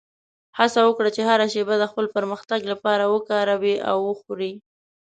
هڅه 0.57 0.79
وکړه 0.85 1.09
چې 1.15 1.21
هره 1.29 1.45
شېبه 1.53 1.75
د 1.79 1.83
خپل 1.91 2.05
پرمختګ 2.15 2.59
لپاره 2.71 3.03
وکاروې 3.13 3.75
او 3.89 3.97
وخورې. 4.09 4.51